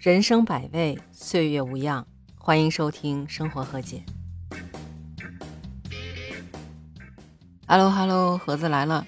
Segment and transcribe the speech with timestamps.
[0.00, 2.06] 人生百味，岁月无恙。
[2.36, 4.04] 欢迎收听《生活和解》。
[7.66, 9.04] Hello Hello，盒子来了。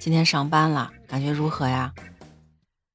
[0.00, 1.94] 今天上班了，感觉如何呀？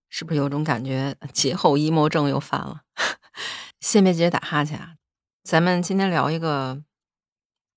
[0.09, 2.81] 是不是有种感觉节后 emo 症又犯了？
[3.79, 4.95] 先别急着打哈欠啊，
[5.45, 6.83] 咱们今天聊一个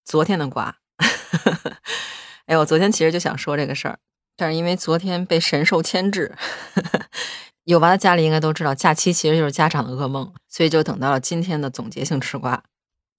[0.04, 0.78] 昨天的瓜。
[2.46, 4.00] 哎，我昨天其实就想说这个事儿，
[4.36, 6.36] 但是因为昨天被神兽牵制。
[7.64, 12.62] 有娃的家里应该都知道，假期其实就是家长的噩梦，所以就等到了今天的总结性吃瓜。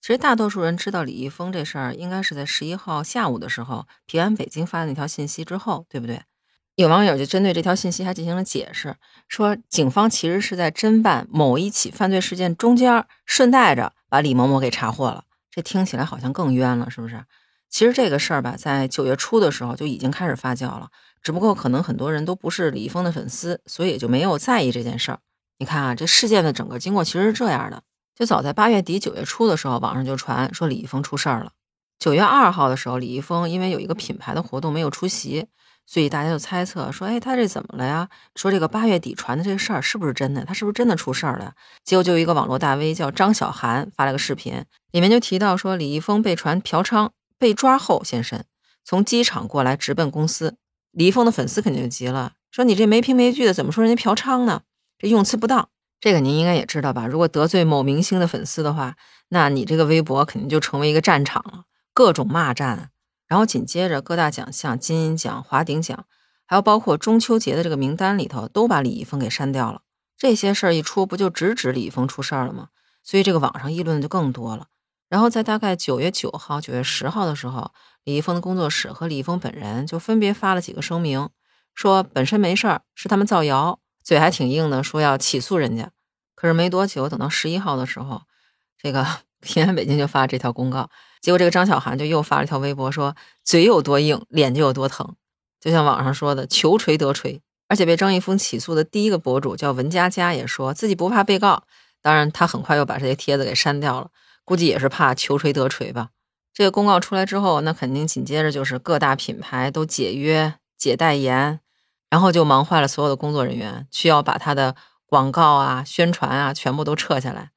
[0.01, 6.21] 其实大多数人知道李易峰这事儿，应该是在十一号下午的时候，平安北京发的那条信息之后，对不对？
[6.75, 8.97] 有网友就针对这条信息还进行了解释，
[9.29, 15.23] 说警方其实是在侦办某一起犯罪事件中间，顺带着把李某某给查获了。
[15.49, 17.23] 这听起来好像更冤了，是不是？
[17.69, 20.89] 其实这个事儿吧，在九月初的时候就已经开始发酵了。
[21.23, 25.19] 只不过可能很多人都不是李易峰的粉丝，所以也就没有在意这件事儿。
[25.57, 27.81] 你看啊，这事件的整个经过其实是这样的：
[28.13, 31.53] 就早在八月底九月初的时候，网上就传说李易峰出事儿了。
[31.97, 35.47] 九月二号的时候，李易峰因为有一个品牌的活动没有出席，
[35.85, 38.09] 所以大家就猜测说，哎，他这怎么了呀？
[38.35, 40.43] 说这个八月底传的这个事儿是不是真的？
[40.43, 41.53] 他是不是真的出事儿了？
[41.85, 48.43] 结果就一个网络大 V 叫张小涵发了个视频，里面就提到说李易峰被传嫖娼，被抓后现身，
[48.83, 50.57] 从机场过来直奔公司。
[50.93, 54.61] 李易峰的粉丝肯定就急了，说你这没凭没据的，怎么说人家嫖娼呢？
[54.99, 55.69] 这用词不当。
[55.99, 57.07] 这个您应该也知道吧？
[57.07, 58.95] 如果得罪某明星的粉丝的话，
[59.29, 62.91] 那你这个微博肯定就成为一个战场了，各种骂战。
[63.27, 66.05] 然后紧接着各大奖项，金鹰奖、华鼎奖，
[66.45, 69.81] 还有包括中秋节的这个名单里头，都把李易峰给删掉了。
[70.15, 72.67] 这些事儿一出，不就直指李易峰出事儿了吗？
[73.01, 74.67] 所以这个网上议论就更多了。
[75.13, 77.71] 然后在大概九月九号、九月十号的时候。
[78.03, 81.29] 李易峰的工作室和李易峰本人就分别发了几个声明，
[81.73, 85.91] 说本身没事儿，是他们造谣，嘴还挺硬的，说要起诉人家。
[86.35, 88.23] 可是没多久，等到十一号的时候，
[88.77, 89.07] 这个
[89.39, 90.89] 平安北京就发了这条公告，
[91.21, 95.15] 结果这个张小涵就又发了一条微博，说嘴有多硬，脸就有多疼。
[95.61, 97.41] 就像网上说的，求锤得锤。
[97.69, 101.63] 而且被张一峰起诉的第一个博主叫文佳佳，也说自己不怕被告。
[102.01, 104.09] 当然，他很快又把这些帖子给删掉了，
[104.45, 106.09] 估计也是怕求锤得锤吧。
[106.53, 111.59] 这个公告出来之后，那肯定紧接着就是各大品牌都解约、解代言，
[112.09, 117.49] 然后就忙坏了所有的工作人员，需要把他的广告啊、宣传啊全部都撤下来。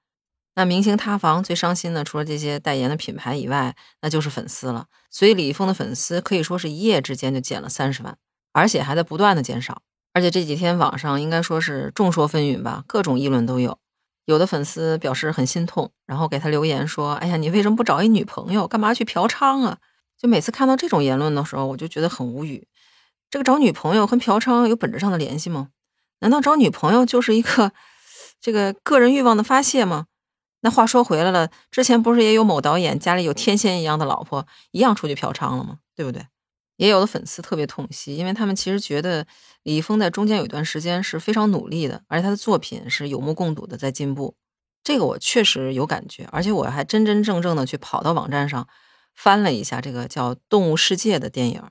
[0.55, 4.87] 那明星塌房最伤心的，除了这些代言的品牌以外，那就是粉丝了。
[5.11, 8.17] 所以李易峰的粉丝可以说是一夜之间就减了三十万，
[8.55, 9.83] 而且还在不断的减少。
[10.15, 13.79] 而且这几天网上应该说是众说纷纭吧，各种议论都有。
[14.27, 18.69] 有的粉丝表示很心痛，然后给他留言说：“哎呀，你为什么不找一女朋友？
[18.69, 19.79] 干嘛去嫖娼啊？”
[20.19, 22.69] 就每次看到这种言论的时候，我就觉得很无语。
[23.31, 25.69] 这个找女朋友和嫖娼有本质上的联系吗？
[26.21, 27.73] 难道找女朋友就是一个
[28.41, 30.07] 这个个人欲望的发泄吗？
[30.61, 35.79] 那话说回来了，之前不是也有某导演家里有天仙一样的老婆，一样出去嫖娼了吗？
[35.95, 36.27] 对不对？
[36.77, 39.27] 也有的粉丝特别痛惜，因为他们其实觉得
[39.63, 44.37] 李易峰在中间有一段时间是非常努力的，而且他的作品是有目共睹的在进步。
[44.85, 48.69] 这个我确实有感觉，而且我还真真正正的去跑到网站上
[49.15, 51.63] 翻了一下这个叫《动物世界》的电影，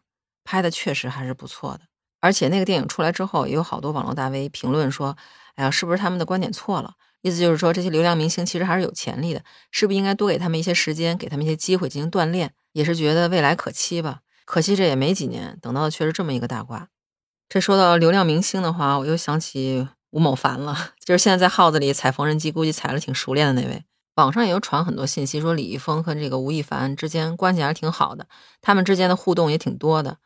[0.43, 1.81] 拍的确实还是不错的。
[2.19, 5.15] 而且那个电影出来之后，也有好多网络大 V 评论说
[5.55, 6.95] ：“哎呀，是不是他们的观点错了？
[7.21, 12.51] 意思就是说这些流量明星其实还是有潜力的，是不是应该多给他们一些时间，给他们一些机会进行锻炼？
[12.73, 16.87] 也是觉得未来可期吧。”可惜这也没几年，等到的却是这么一个大瓜。
[17.49, 23.83] 这说到流量明星的话，我又想起吴某凡了， 就是现在在号子里踩缝纫机，估计踩的挺熟练的那位。
[24.15, 28.27] 网上也有传很多信息，说李易峰和这个吴亦凡之间关系还是挺好的，
[28.61, 30.17] 他们之间的互动也挺多的。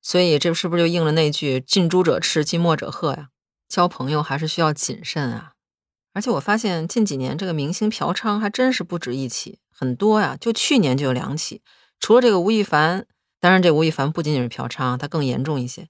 [0.00, 3.28] 所以这是不是就应了那句“近朱者赤，近墨者黑”呀？
[3.68, 5.52] 交朋友还是需要谨慎啊。
[6.12, 11.62] 而且我发现近几年这个明星嫖娼还真是不止一起，很多呀，就去年就有两起。
[12.00, 13.06] 除了这个吴亦凡。
[13.44, 15.88] 当然，这吴亦凡不仅仅是嫖娼，他更严重一些。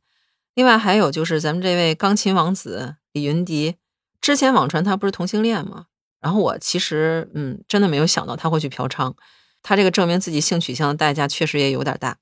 [0.54, 3.76] 另外还有就是咱们这位钢琴王子李云迪，
[4.20, 5.86] 之前网传他不是同性恋吗？
[6.20, 9.14] 然后我其实嗯，真的没有想到他会去嫖娼。
[9.62, 12.16] 他这个证明自己性取向的代价确实也有点大。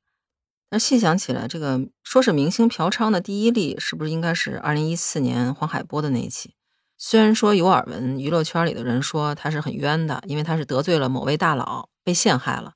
[0.68, 6.52] 那细想起来，这个说是明星嫖娼的第一例，是不是应该是二零一四年黄海波的那一起？
[6.98, 12.74] 虽然说有耳闻，娱乐圈里的人说他是很冤的，因为他是得罪了某位大佬，被陷害了。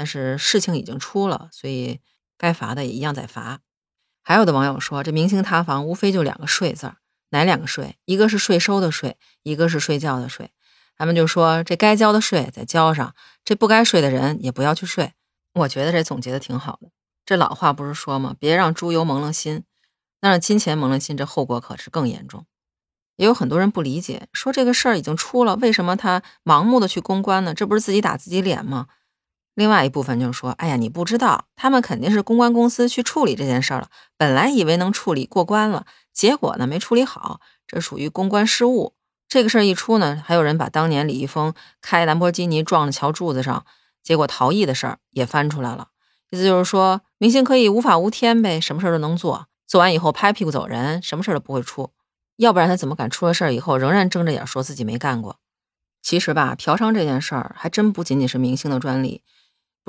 [0.00, 2.00] 但是事情已经出了，所以
[2.38, 3.60] 该罚的也一样在罚。
[4.22, 6.96] 还有的网友说，这明星塌房无非就两个“税”字儿，
[7.32, 7.98] 哪两个“税”？
[8.06, 10.52] 一个是税收的“税”，一个是睡觉的“睡”。
[10.96, 13.14] 他们就说，这该交的税在交上，
[13.44, 15.12] 这不该睡的人也不要去睡。
[15.52, 16.88] 我觉得这总结的挺好的。
[17.26, 18.34] 这老话不是说吗？
[18.38, 19.64] 别让猪油蒙了心，
[20.22, 22.46] 那让金钱蒙了心，这后果可是更严重。
[23.16, 27.52] 也有很多人不理解，说这个事儿已经出了，为什么他盲目的去公关呢？
[27.52, 28.86] 这不是自己打自己脸吗？
[29.60, 35.84] 另外一部分就是说，哎呀，你不知道，他们肯定是公关公司去处理这件事了，本来以为能处理过关了，
[36.14, 38.94] 结果呢没处理好，这属于公关失误。
[39.28, 41.52] 这个事儿一出呢，还有人把当年李易峰
[41.82, 43.66] 开兰博基尼撞了桥柱子上，
[44.02, 45.88] 结果逃逸的事儿也翻出来了。
[46.30, 51.90] 意思就是说，明星可以无法无天呗，什么事儿都能做，做完以后拍屁股走人，什么事儿都不会出。
[52.36, 55.36] 要不然他怎么敢出了事儿以后仍然睁着眼说自己没干过？
[56.00, 59.22] 其实吧，嫖娼这件事儿还真不仅仅是明星的专利。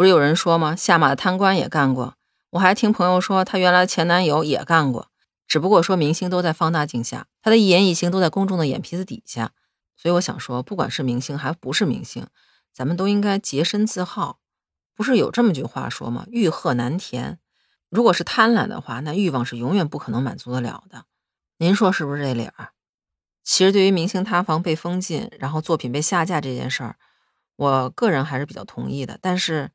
[0.02, 0.76] 不是有人说吗？
[0.76, 2.16] 下马的贪官也干过。
[2.50, 5.12] 我还听朋友说，她原来前男友也干过。
[5.48, 9.52] 只不过说明星都在放大镜下，他的一言一行都在公众的眼皮子底下。
[9.96, 12.26] 所以我想说，不管是明星还不是明星，
[12.74, 14.40] 咱们都应该洁身自好。
[14.96, 16.26] 不是有这么句话说吗？
[16.32, 17.38] 欲壑难填。
[17.92, 21.06] 如果是贪婪的话，那欲望是永远不可能满足得了的。
[21.60, 22.70] 您说是不是这理儿？
[23.44, 26.96] 其实对于明星塌房被封禁，然后作品被下架这件事儿，
[27.56, 29.20] 我个人还是比较同意的。
[29.22, 29.70] 但是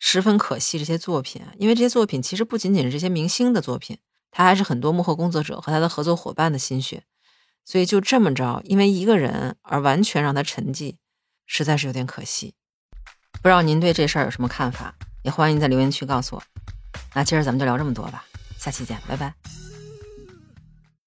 [0.00, 3.98] 十分可惜这些作品，因为这些作品其实不仅仅是这些明星的作品，
[4.32, 7.04] 他还是很多幕后工作者和他的合作伙伴的心血。
[7.64, 10.96] 所以就这么着，因为一个人而完全让他沉寂，
[11.46, 12.54] 实在是有点可惜。
[13.42, 14.94] 不知道您对这事儿有什么看法？
[15.22, 16.42] 也欢迎在留言区告诉我。
[17.14, 18.24] 那今儿咱们就聊这么多吧，
[18.58, 19.69] 下期见，拜拜。